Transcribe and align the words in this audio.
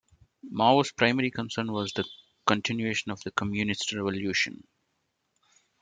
Mao's 0.49 0.91
primary 0.91 1.29
concern 1.29 1.71
was 1.71 1.93
the 1.93 2.03
continuation 2.47 3.11
of 3.11 3.21
the 3.21 3.29
communist 3.29 3.93
revolution. 3.93 4.63